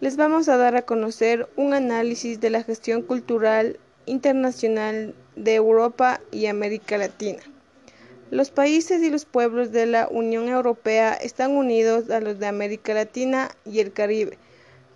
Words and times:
les 0.00 0.16
vamos 0.16 0.48
a 0.48 0.56
dar 0.56 0.76
a 0.76 0.82
conocer 0.82 1.48
un 1.56 1.74
análisis 1.74 2.40
de 2.40 2.50
la 2.50 2.62
gestión 2.62 3.02
cultural 3.02 3.80
internacional 4.06 5.12
de 5.34 5.56
Europa 5.56 6.20
y 6.30 6.46
América 6.46 6.98
Latina. 6.98 7.40
Los 8.30 8.50
países 8.50 9.02
y 9.02 9.10
los 9.10 9.24
pueblos 9.24 9.72
de 9.72 9.86
la 9.86 10.06
Unión 10.08 10.48
Europea 10.48 11.14
están 11.14 11.56
unidos 11.56 12.10
a 12.10 12.20
los 12.20 12.38
de 12.38 12.46
América 12.46 12.94
Latina 12.94 13.50
y 13.64 13.80
el 13.80 13.92
Caribe 13.92 14.38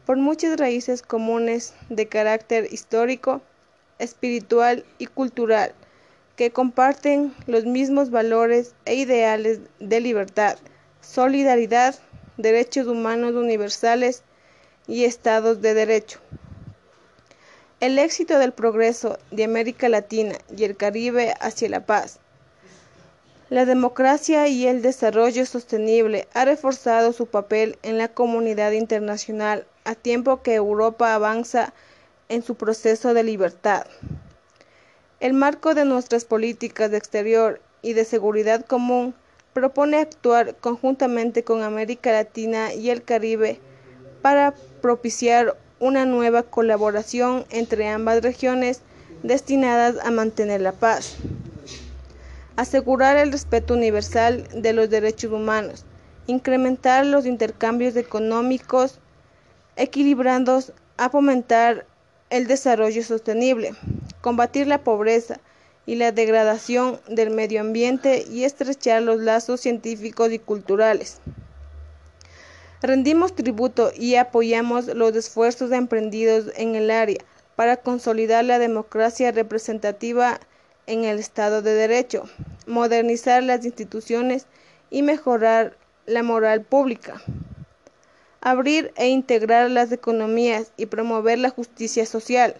por 0.07 0.19
muchas 0.19 0.57
raíces 0.59 1.03
comunes 1.03 1.75
de 1.89 2.07
carácter 2.07 2.69
histórico, 2.73 3.41
espiritual 3.99 4.85
y 4.99 5.07
cultural, 5.07 5.75
que 6.37 6.51
comparten 6.51 7.33
los 7.47 7.65
mismos 7.65 8.11
valores 8.11 8.75
e 8.85 8.95
ideales 8.97 9.61
de 9.81 10.01
libertad, 10.01 10.59
solidaridad, 11.01 11.95
derechos 12.37 12.87
humanos 12.87 13.35
universales 13.35 14.23
y 14.87 15.05
estados 15.05 15.61
de 15.63 15.75
derecho. 15.75 16.21
El 17.81 17.99
éxito 17.99 18.39
del 18.39 18.53
progreso 18.53 19.19
de 19.31 19.45
América 19.45 19.89
Latina 19.89 20.37
y 20.57 20.65
el 20.65 20.77
Caribe 20.77 21.35
hacia 21.41 21.69
la 21.69 21.85
paz. 21.85 22.21
La 23.51 23.65
democracia 23.67 24.49
y 24.49 24.67
el 24.67 24.83
desarrollo 24.83 25.45
sostenible 25.45 26.27
ha 26.33 26.45
reforzado 26.45 27.13
su 27.13 27.27
papel 27.27 27.79
en 27.83 27.99
la 27.99 28.09
comunidad 28.09 28.73
internacional 28.73 29.67
a 29.85 29.95
tiempo 29.95 30.43
que 30.43 30.55
Europa 30.55 31.13
avanza 31.15 31.75
en 32.29 32.43
su 32.43 32.55
proceso 32.55 33.15
de 33.15 33.25
libertad. 33.25 33.87
El 35.21 35.35
marco 35.35 35.75
de 35.75 35.85
nuestras 35.85 36.25
políticas 36.25 36.91
de 36.91 36.97
exterior 36.97 37.61
y 37.83 37.93
de 37.93 38.05
seguridad 38.05 38.65
común 38.65 39.15
propone 39.53 39.99
actuar 39.99 40.55
conjuntamente 40.57 41.45
con 41.45 41.63
América 41.63 42.11
Latina 42.13 42.73
y 42.73 42.91
el 42.91 43.03
Caribe 43.03 43.61
para 44.23 44.55
propiciar 44.81 45.57
una 45.81 46.05
nueva 46.07 46.45
colaboración 46.45 47.45
entre 47.51 47.89
ambas 47.89 48.23
regiones 48.23 48.81
destinadas 49.23 49.97
a 50.05 50.11
mantener 50.11 50.61
la 50.61 50.73
paz, 50.73 51.17
asegurar 52.57 53.17
el 53.17 53.33
respeto 53.33 53.75
universal 53.75 54.49
de 54.55 54.73
los 54.73 54.89
derechos 54.89 55.33
humanos, 55.33 55.85
incrementar 56.27 57.05
los 57.05 57.27
intercambios 57.27 57.97
económicos 57.97 59.01
equilibrando 59.77 60.63
a 60.97 61.11
fomentar 61.11 61.87
el 62.31 62.47
desarrollo 62.47 63.03
sostenible, 63.03 63.75
combatir 64.21 64.67
la 64.67 64.85
pobreza 64.85 65.41
y 65.85 65.97
la 65.97 66.13
degradación 66.13 67.01
del 67.09 67.31
medio 67.31 67.61
ambiente 67.61 68.25
y 68.31 68.45
estrechar 68.45 69.03
los 69.03 69.21
lazos 69.21 69.61
científicos 69.61 70.31
y 70.31 70.39
culturales. 70.39 71.21
Rendimos 72.83 73.37
tributo 73.37 73.93
y 73.97 74.17
apoyamos 74.17 74.87
los 74.87 75.15
esfuerzos 75.15 75.71
emprendidos 75.71 76.47
en 76.57 76.75
el 76.75 76.91
área 76.91 77.25
para 77.55 77.77
consolidar 77.77 78.45
la 78.45 78.59
democracia 78.59 79.31
representativa 79.31 80.41
en 80.89 81.05
el 81.05 81.21
Estado 81.21 81.63
de 81.63 81.75
Derecho, 81.75 82.29
modernizar 82.67 83.45
las 83.45 83.65
instituciones 83.65 84.47
y 84.91 85.03
mejorar 85.03 85.77
la 86.07 86.25
moral 86.25 86.63
pública, 86.63 87.23
abrir 88.41 88.93
e 88.97 89.07
integrar 89.07 89.71
las 89.71 89.93
economías 89.93 90.73
y 90.77 90.87
promover 90.87 91.39
la 91.39 91.51
justicia 91.51 92.05
social. 92.05 92.57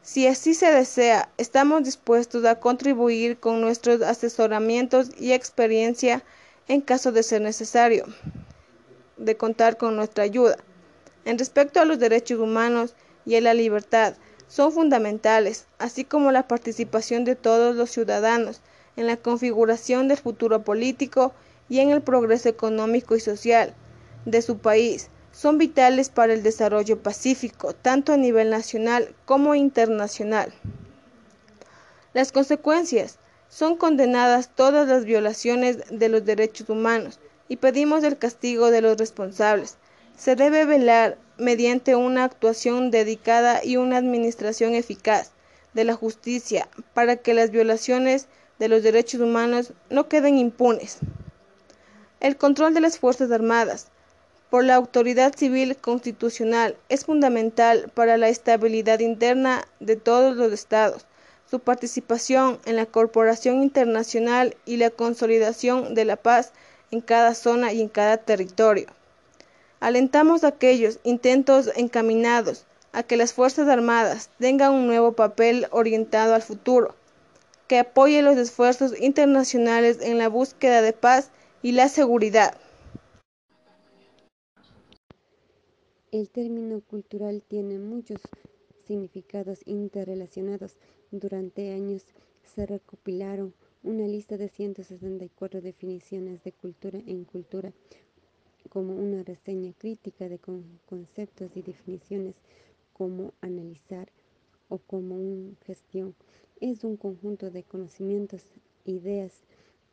Si 0.00 0.26
así 0.26 0.54
se 0.54 0.72
desea, 0.72 1.28
estamos 1.36 1.84
dispuestos 1.84 2.46
a 2.46 2.58
contribuir 2.58 3.38
con 3.38 3.60
nuestros 3.60 4.00
asesoramientos 4.00 5.10
y 5.18 5.32
experiencia 5.32 6.24
en 6.68 6.80
caso 6.80 7.12
de 7.12 7.22
ser 7.22 7.42
necesario 7.42 8.06
de 9.18 9.36
contar 9.36 9.76
con 9.76 9.96
nuestra 9.96 10.24
ayuda. 10.24 10.56
En 11.24 11.38
respecto 11.38 11.80
a 11.80 11.84
los 11.84 11.98
derechos 11.98 12.38
humanos 12.38 12.94
y 13.26 13.36
a 13.36 13.40
la 13.40 13.54
libertad, 13.54 14.14
son 14.48 14.72
fundamentales, 14.72 15.66
así 15.78 16.04
como 16.04 16.32
la 16.32 16.48
participación 16.48 17.24
de 17.24 17.36
todos 17.36 17.76
los 17.76 17.90
ciudadanos 17.90 18.62
en 18.96 19.06
la 19.06 19.16
configuración 19.16 20.08
del 20.08 20.16
futuro 20.16 20.64
político 20.64 21.32
y 21.68 21.80
en 21.80 21.90
el 21.90 22.00
progreso 22.00 22.48
económico 22.48 23.14
y 23.14 23.20
social 23.20 23.74
de 24.24 24.42
su 24.42 24.58
país. 24.58 25.10
Son 25.32 25.58
vitales 25.58 26.08
para 26.08 26.32
el 26.32 26.42
desarrollo 26.42 27.00
pacífico, 27.02 27.74
tanto 27.74 28.12
a 28.12 28.16
nivel 28.16 28.50
nacional 28.50 29.14
como 29.24 29.54
internacional. 29.54 30.52
Las 32.14 32.32
consecuencias 32.32 33.18
son 33.48 33.76
condenadas 33.76 34.50
todas 34.54 34.88
las 34.88 35.04
violaciones 35.04 35.78
de 35.90 36.08
los 36.08 36.24
derechos 36.24 36.68
humanos, 36.68 37.20
y 37.48 37.56
pedimos 37.56 38.04
el 38.04 38.18
castigo 38.18 38.70
de 38.70 38.82
los 38.82 38.98
responsables. 38.98 39.76
Se 40.16 40.36
debe 40.36 40.64
velar 40.64 41.18
mediante 41.38 41.94
una 41.94 42.24
actuación 42.24 42.90
dedicada 42.90 43.64
y 43.64 43.76
una 43.76 43.96
administración 43.96 44.74
eficaz 44.74 45.32
de 45.74 45.84
la 45.84 45.94
justicia 45.94 46.68
para 46.94 47.16
que 47.16 47.34
las 47.34 47.50
violaciones 47.50 48.26
de 48.58 48.68
los 48.68 48.82
derechos 48.82 49.20
humanos 49.20 49.72
no 49.90 50.08
queden 50.08 50.38
impunes. 50.38 50.98
El 52.20 52.36
control 52.36 52.74
de 52.74 52.80
las 52.80 52.98
Fuerzas 52.98 53.30
Armadas 53.30 53.86
por 54.50 54.64
la 54.64 54.74
autoridad 54.74 55.34
civil 55.36 55.76
constitucional 55.76 56.76
es 56.88 57.04
fundamental 57.04 57.90
para 57.94 58.16
la 58.16 58.28
estabilidad 58.28 59.00
interna 59.00 59.68
de 59.78 59.96
todos 59.96 60.36
los 60.36 60.52
estados, 60.52 61.06
su 61.50 61.60
participación 61.60 62.58
en 62.64 62.76
la 62.76 62.86
corporación 62.86 63.62
internacional 63.62 64.56
y 64.64 64.78
la 64.78 64.90
consolidación 64.90 65.94
de 65.94 66.04
la 66.04 66.16
paz 66.16 66.52
en 66.90 67.00
cada 67.00 67.34
zona 67.34 67.72
y 67.72 67.80
en 67.80 67.88
cada 67.88 68.18
territorio. 68.18 68.86
Alentamos 69.80 70.44
aquellos 70.44 70.98
intentos 71.04 71.70
encaminados 71.76 72.66
a 72.92 73.02
que 73.02 73.16
las 73.16 73.32
Fuerzas 73.32 73.68
Armadas 73.68 74.30
tengan 74.38 74.72
un 74.72 74.86
nuevo 74.86 75.12
papel 75.12 75.66
orientado 75.70 76.34
al 76.34 76.42
futuro, 76.42 76.94
que 77.68 77.78
apoye 77.78 78.22
los 78.22 78.36
esfuerzos 78.36 78.98
internacionales 79.00 79.98
en 80.00 80.18
la 80.18 80.28
búsqueda 80.28 80.82
de 80.82 80.92
paz 80.92 81.30
y 81.62 81.72
la 81.72 81.88
seguridad. 81.88 82.56
El 86.10 86.30
término 86.30 86.80
cultural 86.80 87.42
tiene 87.46 87.78
muchos 87.78 88.20
significados 88.86 89.60
interrelacionados. 89.66 90.76
Durante 91.10 91.72
años 91.72 92.06
se 92.42 92.64
recopilaron 92.64 93.54
una 93.88 94.06
lista 94.06 94.36
de 94.36 94.50
164 94.50 95.62
definiciones 95.62 96.44
de 96.44 96.52
cultura 96.52 96.98
en 97.06 97.24
cultura, 97.24 97.72
como 98.68 98.94
una 98.94 99.22
reseña 99.22 99.72
crítica 99.72 100.28
de 100.28 100.38
conceptos 100.84 101.56
y 101.56 101.62
definiciones, 101.62 102.34
como 102.92 103.32
analizar 103.40 104.10
o 104.68 104.76
como 104.76 105.14
una 105.14 105.56
gestión. 105.64 106.14
Es 106.60 106.84
un 106.84 106.98
conjunto 106.98 107.50
de 107.50 107.62
conocimientos, 107.62 108.42
ideas 108.84 109.32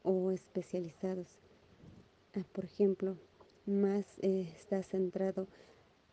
o 0.04 0.30
especializados. 0.32 1.38
Ah, 2.36 2.44
por 2.52 2.66
ejemplo, 2.66 3.16
más 3.66 4.06
eh, 4.22 4.52
está 4.58 4.84
centrado 4.84 5.48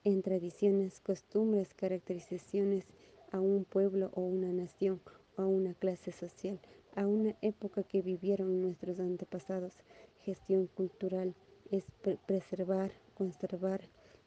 en 0.05 0.23
tradiciones, 0.23 1.01
costumbres, 1.01 1.75
caracterizaciones 1.75 2.85
a 3.33 3.41
un 3.41 3.65
pueblo 3.65 4.13
o 4.15 4.21
una 4.21 4.53
nación 4.53 5.01
o 5.37 5.43
a 5.43 5.47
una 5.47 5.75
clase 5.75 6.13
social 6.13 6.61
a 6.95 7.07
una 7.07 7.35
época 7.41 7.83
que 7.83 8.03
vivieron 8.03 8.61
nuestros 8.61 9.01
antepasados. 9.01 9.75
Gestión 10.23 10.67
cultural 10.67 11.35
es 11.71 11.85
preservar, 12.27 12.93
conservar 13.15 13.81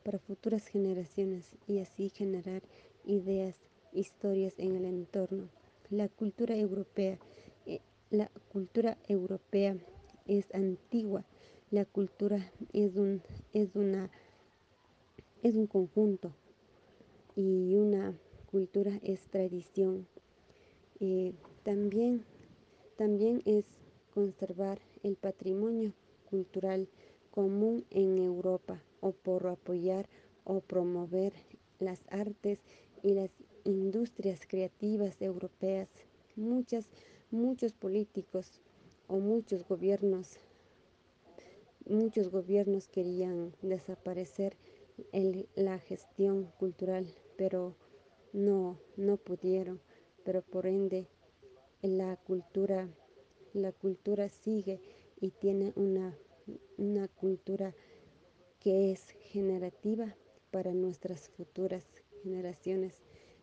para 0.03 0.19
futuras 0.19 0.67
generaciones 0.67 1.51
y 1.67 1.79
así 1.79 2.09
generar 2.09 2.61
ideas, 3.05 3.55
historias 3.93 4.53
en 4.57 4.75
el 4.75 4.85
entorno. 4.85 5.49
La 5.89 6.09
cultura 6.09 6.55
europea, 6.55 7.17
eh, 7.65 7.81
la 8.09 8.29
cultura 8.51 8.97
europea 9.07 9.77
es 10.27 10.53
antigua. 10.53 11.23
La 11.71 11.85
cultura 11.85 12.51
es 12.73 12.95
un, 12.95 13.21
es 13.53 13.75
una, 13.75 14.09
es 15.43 15.55
un 15.55 15.67
conjunto 15.67 16.33
y 17.35 17.75
una 17.75 18.13
cultura 18.51 18.99
es 19.03 19.21
tradición. 19.27 20.07
Eh, 20.99 21.33
también 21.63 22.23
también 22.97 23.41
es 23.45 23.65
conservar 24.13 24.79
el 25.03 25.15
patrimonio 25.15 25.93
cultural 26.29 26.87
común 27.31 27.85
en 27.89 28.17
Europa 28.17 28.81
o 29.01 29.11
por 29.11 29.45
apoyar 29.47 30.07
o 30.45 30.61
promover 30.61 31.33
las 31.79 31.99
artes 32.09 32.59
y 33.03 33.13
las 33.13 33.29
industrias 33.65 34.41
creativas 34.47 35.21
europeas. 35.21 35.89
Muchas, 36.35 36.87
muchos 37.31 37.73
políticos 37.73 38.61
o 39.07 39.17
muchos 39.17 39.67
gobiernos, 39.67 40.39
muchos 41.85 42.29
gobiernos 42.29 42.87
querían 42.87 43.53
desaparecer 43.61 44.55
la 45.55 45.77
gestión 45.79 46.51
cultural, 46.57 47.05
pero 47.37 47.75
no, 48.31 48.79
no 48.95 49.17
pudieron, 49.17 49.81
pero 50.23 50.41
por 50.41 50.65
ende 50.65 51.07
la 51.81 52.15
cultura, 52.17 52.87
la 53.53 53.71
cultura 53.71 54.29
sigue 54.29 54.81
y 55.19 55.31
tiene 55.31 55.73
una, 55.75 56.17
una 56.77 57.07
cultura 57.07 57.73
que 58.59 58.91
es 58.91 59.09
generativa 59.31 60.15
para 60.51 60.73
nuestras 60.73 61.29
futuras 61.29 61.85
generaciones. 62.23 62.93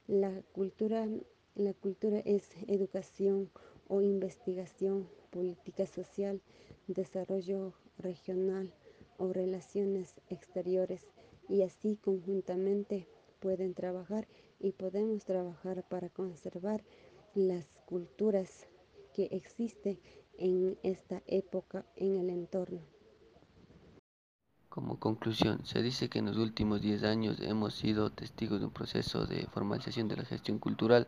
La 0.07 0.43
cultura, 0.53 1.09
la 1.55 1.75
cultura 1.75 2.19
es 2.25 2.51
educación 2.67 3.51
o 3.89 4.01
investigación, 4.01 5.09
política 5.31 5.87
social, 5.87 6.41
desarrollo 6.87 7.75
regional 7.99 8.73
o 9.19 9.33
relaciones 9.33 10.21
exteriores 10.29 11.07
y 11.49 11.63
así 11.63 11.97
conjuntamente 11.97 13.07
pueden 13.41 13.75
trabajar 13.75 14.27
y 14.59 14.73
podemos 14.73 15.25
trabajar 15.25 15.87
para 15.89 16.09
conservar 16.09 16.83
las 17.35 17.67
culturas 17.93 18.69
que 19.13 19.25
existen 19.33 20.01
en 20.39 20.79
esta 20.83 21.21
época 21.27 21.85
en 21.95 22.21
el 22.21 22.31
entorno. 22.31 22.81
Como 24.71 24.99
conclusión, 24.99 25.67
se 25.67 25.83
dice 25.83 26.09
que 26.09 26.21
en 26.21 26.25
los 26.25 26.39
últimos 26.39 26.81
10 26.81 27.03
años 27.03 27.39
hemos 27.43 27.75
sido 27.75 28.09
testigos 28.09 28.61
de 28.61 28.65
un 28.65 28.73
proceso 28.73 29.27
de 29.27 29.47
formalización 29.49 30.09
de 30.09 30.17
la 30.17 30.25
gestión 30.25 30.59
cultural, 30.59 31.07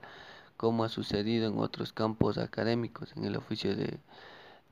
como 0.58 0.84
ha 0.84 0.90
sucedido 0.90 1.48
en 1.48 1.56
otros 1.58 1.94
campos 1.94 2.36
académicos. 2.36 3.16
En 3.16 3.24
el 3.24 3.36
oficio 3.36 3.74
de, 3.74 3.98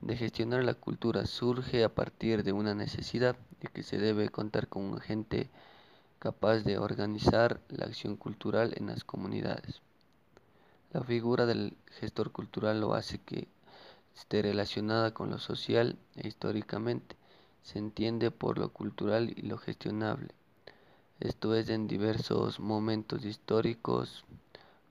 de 0.01 0.15
gestionar 0.15 0.63
la 0.63 0.75
cultura 0.75 1.25
surge 1.25 1.83
a 1.83 1.95
partir 1.95 2.43
de 2.43 2.51
una 2.51 2.75
necesidad 2.75 3.35
de 3.59 3.69
que 3.69 3.81
se 3.81 3.97
debe 3.97 4.29
contar 4.29 4.67
con 4.67 4.83
un 4.83 4.99
agente 4.99 5.49
capaz 6.19 6.59
de 6.59 6.77
organizar 6.77 7.59
la 7.69 7.87
acción 7.87 8.17
cultural 8.17 8.75
en 8.77 8.85
las 8.85 9.03
comunidades. 9.03 9.81
La 10.93 11.01
figura 11.01 11.47
del 11.47 11.75
gestor 11.99 12.31
cultural 12.31 12.79
lo 12.79 12.93
hace 12.93 13.17
que 13.17 13.47
esté 14.15 14.43
relacionada 14.43 15.11
con 15.11 15.31
lo 15.31 15.39
social 15.39 15.97
e 16.15 16.27
históricamente 16.27 17.15
se 17.63 17.79
entiende 17.79 18.29
por 18.29 18.59
lo 18.59 18.69
cultural 18.69 19.33
y 19.35 19.41
lo 19.41 19.57
gestionable. 19.57 20.35
Esto 21.19 21.55
es 21.55 21.69
en 21.69 21.87
diversos 21.87 22.59
momentos 22.59 23.25
históricos, 23.25 24.23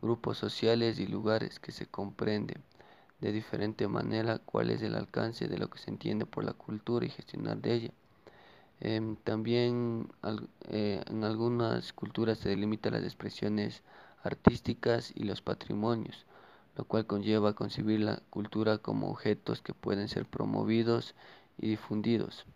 grupos 0.00 0.38
sociales 0.38 0.98
y 0.98 1.06
lugares 1.06 1.60
que 1.60 1.70
se 1.70 1.86
comprende 1.86 2.56
de 3.20 3.30
diferente 3.30 3.86
manera 3.86 4.38
cuál 4.38 4.70
es 4.70 4.82
el 4.82 4.96
alcance 4.96 5.46
de 5.46 5.58
lo 5.58 5.70
que 5.70 5.78
se 5.78 5.90
entiende 5.90 6.26
por 6.26 6.42
la 6.42 6.52
cultura 6.52 7.06
y 7.06 7.10
gestionar 7.10 7.58
de 7.58 7.74
ella. 7.74 7.90
Em, 8.80 9.14
también 9.14 10.08
eh, 10.68 11.00
en 11.06 11.22
algunas 11.22 11.92
culturas 11.92 12.38
se 12.38 12.48
delimitan 12.48 12.94
las 12.94 13.04
expresiones 13.04 13.84
artísticas 14.22 15.12
y 15.14 15.24
los 15.24 15.42
patrimonios, 15.42 16.24
lo 16.76 16.84
cual 16.84 17.06
conlleva 17.06 17.50
a 17.50 17.54
concebir 17.54 18.00
la 18.00 18.22
cultura 18.30 18.78
como 18.78 19.10
objetos 19.10 19.60
que 19.60 19.74
pueden 19.74 20.08
ser 20.08 20.26
promovidos 20.26 21.14
y 21.58 21.68
difundidos 21.68 22.46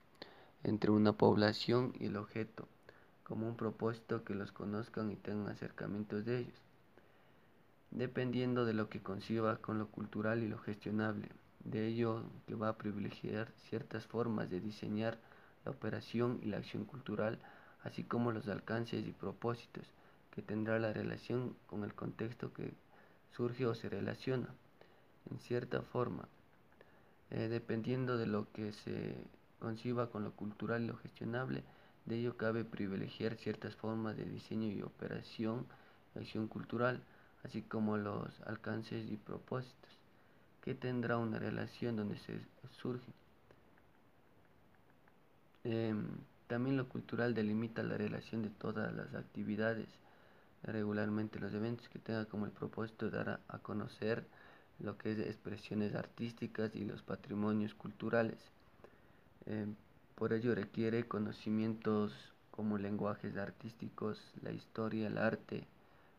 entre 0.64 0.90
una 0.90 1.12
población 1.12 1.92
y 2.00 2.06
el 2.06 2.16
objeto, 2.16 2.66
como 3.22 3.46
un 3.46 3.56
propósito 3.56 4.24
que 4.24 4.34
los 4.34 4.50
conozcan 4.52 5.12
y 5.12 5.16
tengan 5.16 5.48
acercamientos 5.48 6.24
de 6.24 6.40
ellos, 6.40 6.58
dependiendo 7.92 8.64
de 8.64 8.74
lo 8.74 8.88
que 8.88 9.00
conciba 9.00 9.58
con 9.58 9.78
lo 9.78 9.88
cultural 9.88 10.42
y 10.42 10.48
lo 10.48 10.58
gestionable. 10.58 11.28
De 11.64 11.86
ello 11.86 12.22
que 12.46 12.54
va 12.54 12.68
a 12.68 12.78
privilegiar 12.78 13.52
ciertas 13.68 14.06
formas 14.06 14.50
de 14.50 14.60
diseñar 14.60 15.18
la 15.64 15.72
operación 15.72 16.38
y 16.42 16.46
la 16.46 16.58
acción 16.58 16.84
cultural, 16.84 17.38
así 17.82 18.04
como 18.04 18.32
los 18.32 18.48
alcances 18.48 19.06
y 19.06 19.12
propósitos 19.12 19.84
que 20.36 20.42
tendrá 20.42 20.78
la 20.78 20.92
relación 20.92 21.56
con 21.66 21.82
el 21.82 21.94
contexto 21.94 22.52
que 22.52 22.74
surge 23.34 23.66
o 23.66 23.74
se 23.74 23.88
relaciona, 23.88 24.54
en 25.30 25.40
cierta 25.40 25.82
forma, 25.82 26.28
eh, 27.30 27.48
dependiendo 27.48 28.18
de 28.18 28.26
lo 28.26 28.52
que 28.52 28.72
se 28.72 29.16
conciba 29.58 30.10
con 30.10 30.22
lo 30.22 30.32
cultural 30.32 30.84
y 30.84 30.86
lo 30.86 30.96
gestionable. 30.98 31.64
De 32.04 32.18
ello 32.18 32.36
cabe 32.36 32.64
privilegiar 32.64 33.36
ciertas 33.36 33.74
formas 33.74 34.16
de 34.16 34.26
diseño 34.26 34.68
y 34.68 34.82
operación 34.82 35.66
acción 36.14 36.48
cultural, 36.48 37.02
así 37.44 37.62
como 37.62 37.96
los 37.96 38.40
alcances 38.46 39.10
y 39.10 39.16
propósitos, 39.16 39.90
que 40.62 40.74
tendrá 40.74 41.16
una 41.16 41.38
relación 41.38 41.96
donde 41.96 42.18
se 42.18 42.40
surge. 42.80 43.12
Em, 45.64 46.06
también 46.46 46.76
lo 46.76 46.88
cultural 46.88 47.34
delimita 47.34 47.82
la 47.82 47.96
relación 47.96 48.42
de 48.42 48.50
todas 48.50 48.94
las 48.94 49.14
actividades, 49.14 49.88
regularmente 50.72 51.38
los 51.38 51.54
eventos 51.54 51.88
que 51.88 51.98
tengan 51.98 52.26
como 52.26 52.46
el 52.46 52.52
propósito 52.52 53.10
dar 53.10 53.40
a 53.48 53.58
conocer 53.58 54.26
lo 54.78 54.98
que 54.98 55.12
es 55.12 55.18
expresiones 55.18 55.94
artísticas 55.94 56.74
y 56.74 56.84
los 56.84 57.02
patrimonios 57.02 57.74
culturales. 57.74 58.38
Eh, 59.46 59.66
por 60.16 60.32
ello 60.32 60.54
requiere 60.54 61.06
conocimientos 61.06 62.12
como 62.50 62.78
lenguajes 62.78 63.36
artísticos, 63.36 64.20
la 64.42 64.50
historia, 64.50 65.08
el 65.08 65.18
arte, 65.18 65.66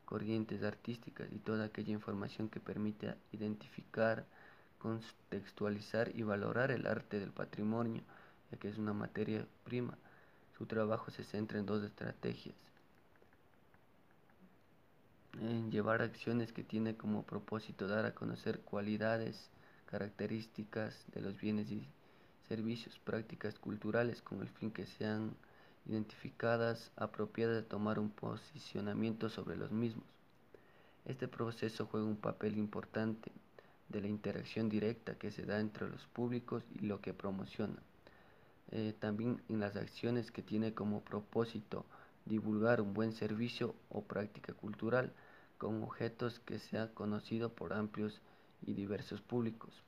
corrientes 0.05 0.63
artísticas 0.63 1.27
y 1.31 1.39
toda 1.39 1.65
aquella 1.65 1.91
información 1.91 2.47
que 2.47 2.59
permita 2.59 3.17
identificar, 3.31 4.25
contextualizar 4.79 6.15
y 6.15 6.23
valorar 6.23 6.71
el 6.71 6.87
arte 6.87 7.19
del 7.19 7.31
patrimonio, 7.31 8.01
ya 8.51 8.57
que 8.57 8.69
es 8.69 8.77
una 8.77 8.93
materia 8.93 9.45
prima. 9.65 9.97
Su 10.57 10.65
trabajo 10.65 11.11
se 11.11 11.23
centra 11.23 11.59
en 11.59 11.65
dos 11.65 11.83
estrategias. 11.83 12.66
En 15.39 15.69
llevar 15.69 16.01
acciones 16.01 16.51
que 16.51 16.63
tiene 16.63 16.97
como 16.97 17.23
propósito 17.23 17.87
dar 17.87 18.05
a 18.05 18.15
conocer 18.15 18.61
cualidades, 18.61 19.51
características 19.85 21.05
de 21.13 21.21
los 21.21 21.39
bienes 21.39 21.69
y 21.69 21.87
servicios, 22.47 22.97
prácticas 23.03 23.59
culturales 23.59 24.23
con 24.23 24.41
el 24.41 24.49
fin 24.49 24.71
que 24.71 24.87
sean 24.87 25.35
identificadas, 25.85 26.91
apropiadas 26.95 27.55
de 27.55 27.61
tomar 27.61 27.99
un 27.99 28.09
posicionamiento 28.09 29.29
sobre 29.29 29.55
los 29.55 29.71
mismos. 29.71 30.05
Este 31.05 31.27
proceso 31.27 31.85
juega 31.85 32.07
un 32.07 32.17
papel 32.17 32.57
importante 32.57 33.31
de 33.89 34.01
la 34.01 34.07
interacción 34.07 34.69
directa 34.69 35.19
que 35.19 35.31
se 35.31 35.45
da 35.45 35.59
entre 35.59 35.87
los 35.87 36.05
públicos 36.07 36.63
y 36.73 36.79
lo 36.79 36.99
que 36.99 37.13
promociona. 37.13 37.77
Eh, 38.71 38.95
también 38.99 39.41
en 39.49 39.59
las 39.59 39.75
acciones 39.75 40.31
que 40.31 40.41
tiene 40.41 40.73
como 40.73 41.01
propósito 41.01 41.85
divulgar 42.25 42.81
un 42.81 42.93
buen 42.93 43.13
servicio 43.13 43.75
o 43.89 44.01
práctica 44.01 44.53
cultural 44.53 45.13
con 45.57 45.83
objetos 45.83 46.39
que 46.39 46.59
sea 46.59 46.93
conocido 46.93 47.53
por 47.53 47.73
amplios 47.73 48.21
y 48.61 48.73
diversos 48.73 49.21
públicos. 49.21 49.83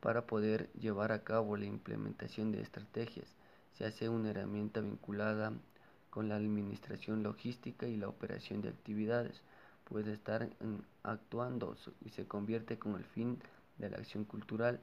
Para 0.00 0.26
poder 0.26 0.70
llevar 0.74 1.12
a 1.12 1.24
cabo 1.24 1.56
la 1.56 1.64
implementación 1.64 2.52
de 2.52 2.62
estrategias, 2.62 3.26
se 3.76 3.84
hace 3.84 4.08
una 4.08 4.30
herramienta 4.30 4.80
vinculada 4.80 5.52
con 6.10 6.28
la 6.28 6.36
administración 6.36 7.22
logística 7.22 7.86
y 7.86 7.96
la 7.96 8.08
operación 8.08 8.60
de 8.62 8.68
actividades. 8.68 9.42
Puede 9.84 10.12
estar 10.12 10.48
actuando 11.02 11.76
y 12.04 12.10
se 12.10 12.26
convierte 12.26 12.78
con 12.78 12.94
el 12.94 13.04
fin 13.04 13.38
de 13.78 13.90
la 13.90 13.98
acción 13.98 14.24
cultural, 14.24 14.80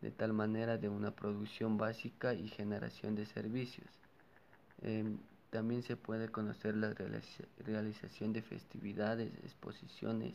de 0.00 0.10
tal 0.10 0.32
manera 0.32 0.78
de 0.78 0.88
una 0.88 1.10
producción 1.10 1.76
básica 1.76 2.34
y 2.34 2.48
generación 2.48 3.14
de 3.14 3.26
servicios. 3.26 3.88
Em, 4.82 5.18
también 5.50 5.82
se 5.82 5.96
puede 5.96 6.28
conocer 6.28 6.76
la 6.76 6.94
realización 7.58 8.32
de 8.32 8.42
festividades, 8.42 9.32
exposiciones, 9.44 10.34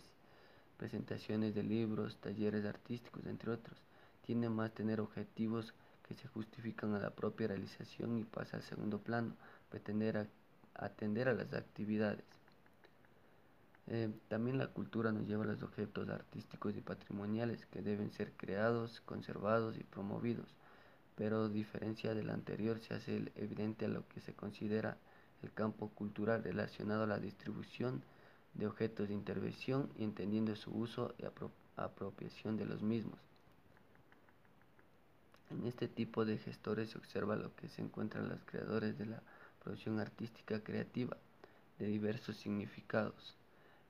presentaciones 0.78 1.56
de 1.56 1.64
libros, 1.64 2.18
talleres 2.18 2.66
artísticos, 2.66 3.26
entre 3.26 3.52
otros 3.52 3.78
tiene 4.26 4.50
más 4.50 4.74
tener 4.74 5.00
objetivos 5.02 5.74
que 6.08 6.16
se 6.16 6.28
justifican 6.28 6.94
a 6.96 7.00
la 7.00 7.12
propia 7.12 7.48
realización 7.48 8.18
y 8.18 8.24
pasa 8.24 8.58
al 8.58 8.64
segundo 8.64 9.00
plano, 9.00 9.36
pretender 9.70 10.28
atender 10.74 11.30
a 11.30 11.34
las 11.34 11.54
actividades. 11.54 12.26
Eh, 13.88 14.10
también 14.28 14.58
la 14.58 14.68
cultura 14.68 15.12
nos 15.12 15.28
lleva 15.28 15.44
a 15.44 15.48
los 15.48 15.62
objetos 15.62 16.10
artísticos 16.10 16.76
y 16.76 16.82
patrimoniales 16.82 17.68
que 17.68 17.84
deben 17.84 18.12
ser 18.12 18.32
creados, 18.34 19.02
conservados 19.02 19.78
y 19.78 19.84
promovidos, 19.84 20.48
pero 21.16 21.50
diferencia 21.50 22.14
del 22.14 22.30
anterior 22.30 22.80
se 22.80 22.94
hace 22.94 23.32
evidente 23.36 23.88
lo 23.88 24.08
que 24.10 24.20
se 24.20 24.34
considera 24.34 24.98
el 25.44 25.52
campo 25.54 25.90
cultural 25.90 26.44
relacionado 26.44 27.04
a 27.04 27.08
la 27.08 27.20
distribución 27.20 28.04
de 28.54 28.68
objetos 28.68 29.08
de 29.08 29.14
intervención 29.14 29.90
y 29.98 30.04
entendiendo 30.04 30.56
su 30.56 30.72
uso 30.72 31.14
y 31.18 31.26
apropiación 31.78 32.58
de 32.58 32.66
los 32.66 32.82
mismos. 32.82 33.20
En 35.52 35.66
este 35.68 35.88
tipo 35.88 36.26
de 36.26 36.38
gestores 36.38 36.90
se 36.90 36.98
observa 36.98 37.36
lo 37.36 37.56
que 37.56 37.70
se 37.70 37.82
encuentran 37.82 38.30
los 38.30 38.40
creadores 38.46 38.98
de 38.98 39.06
la 39.06 39.22
producción 39.64 40.00
artística 40.00 40.64
creativa 40.64 41.18
de 41.80 41.88
diversos 41.88 42.38
significados 42.38 43.36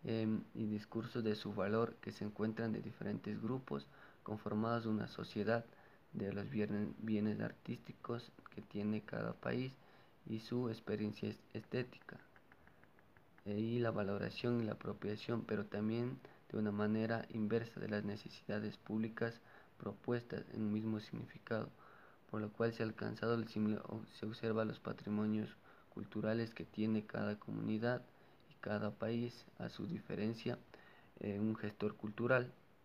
em, 0.03 0.44
y 0.53 0.65
discursos 0.65 1.24
de 1.24 1.36
su 1.36 1.53
valor 1.53 1.96
que 2.01 2.12
se 2.12 2.25
encuentran 2.25 2.72
de 2.72 2.82
diferentes 2.82 3.41
grupos 3.41 3.88
conformados 4.24 4.86
una 4.86 5.08
sociedad 5.08 5.65
de 6.15 6.34
los 6.34 6.50
bienes, 6.50 7.39
artísticos 7.41 8.31
que 8.53 8.62
tiene 8.62 9.01
cada 9.01 9.34
país 9.34 9.74
y 10.27 10.39
su 10.39 10.69
experiencia 10.69 11.36
estética 11.53 12.17
e, 13.45 13.60
y 13.60 13.79
la 13.79 13.91
valoración 13.91 14.62
y 14.62 14.65
la 14.65 14.74
apropiación 14.74 15.43
pero 15.45 15.65
también 15.65 16.19
de 16.51 16.57
una 16.57 16.72
manera 16.72 17.25
inversa 17.34 17.79
de 17.79 17.89
las 17.89 18.03
necesidades 18.03 18.77
públicas 18.77 19.39
propuestas 19.77 20.45
en 20.53 20.63
un 20.63 20.74
mismo 20.74 21.00
significado, 21.00 21.69
por 22.31 22.41
lo 22.41 22.50
cual 22.51 22.74
se 22.74 22.84
ha 22.84 22.86
alcanzado 22.86 23.36
el 23.36 23.48
se 23.48 24.25
observa 24.25 24.65
los 24.65 24.79
patrimonios 24.79 25.50
culturales 25.93 26.53
que 26.53 26.65
tiene 26.65 27.05
cada 27.05 27.38
comunidad 27.38 28.01
y 28.50 28.53
cada 28.62 28.91
país 28.91 29.45
a 29.60 29.69
su 29.69 29.86
diferencia 29.88 30.57
un 31.22 31.55
gestor 31.55 31.95
cultural. 31.95 32.51